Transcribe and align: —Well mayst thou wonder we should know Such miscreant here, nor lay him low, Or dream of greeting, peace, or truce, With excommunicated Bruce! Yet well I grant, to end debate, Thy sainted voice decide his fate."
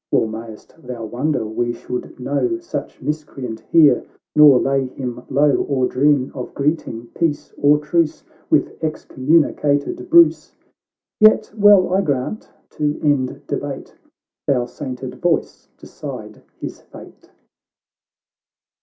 —Well 0.11 0.25
mayst 0.25 0.73
thou 0.81 1.05
wonder 1.05 1.45
we 1.45 1.71
should 1.73 2.19
know 2.19 2.57
Such 2.57 3.03
miscreant 3.03 3.59
here, 3.71 4.03
nor 4.35 4.59
lay 4.59 4.87
him 4.87 5.21
low, 5.29 5.57
Or 5.69 5.85
dream 5.87 6.31
of 6.33 6.55
greeting, 6.55 7.05
peace, 7.13 7.53
or 7.55 7.77
truce, 7.77 8.23
With 8.49 8.75
excommunicated 8.83 10.09
Bruce! 10.09 10.55
Yet 11.19 11.53
well 11.55 11.93
I 11.93 12.01
grant, 12.01 12.49
to 12.71 12.99
end 13.03 13.45
debate, 13.45 13.95
Thy 14.47 14.65
sainted 14.65 15.21
voice 15.21 15.69
decide 15.77 16.41
his 16.57 16.81
fate." 16.81 17.29